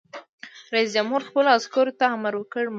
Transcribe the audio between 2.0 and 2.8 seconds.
امر وکړ؛ منډه!